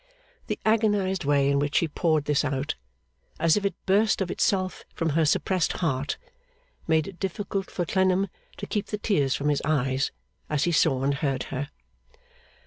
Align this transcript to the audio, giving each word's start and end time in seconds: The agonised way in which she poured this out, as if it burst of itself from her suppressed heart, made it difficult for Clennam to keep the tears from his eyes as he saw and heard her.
The 0.47 0.57
agonised 0.65 1.25
way 1.25 1.47
in 1.47 1.59
which 1.59 1.75
she 1.75 1.87
poured 1.87 2.25
this 2.25 2.43
out, 2.43 2.73
as 3.39 3.55
if 3.55 3.63
it 3.65 3.75
burst 3.85 4.19
of 4.19 4.31
itself 4.31 4.83
from 4.95 5.09
her 5.09 5.25
suppressed 5.25 5.73
heart, 5.73 6.17
made 6.87 7.07
it 7.07 7.19
difficult 7.19 7.69
for 7.69 7.85
Clennam 7.85 8.27
to 8.57 8.65
keep 8.65 8.87
the 8.87 8.97
tears 8.97 9.35
from 9.35 9.49
his 9.49 9.61
eyes 9.63 10.11
as 10.49 10.63
he 10.63 10.71
saw 10.71 11.03
and 11.03 11.13
heard 11.13 11.43
her. 11.53 11.69